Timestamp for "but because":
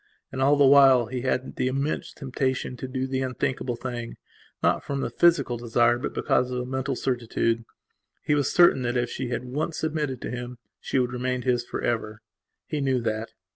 5.99-6.49